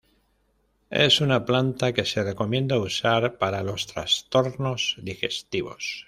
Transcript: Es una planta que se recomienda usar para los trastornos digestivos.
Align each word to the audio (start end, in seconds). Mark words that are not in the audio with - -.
Es 0.89 1.21
una 1.21 1.45
planta 1.45 1.93
que 1.93 2.05
se 2.05 2.23
recomienda 2.23 2.79
usar 2.79 3.37
para 3.37 3.61
los 3.61 3.85
trastornos 3.85 4.95
digestivos. 4.99 5.99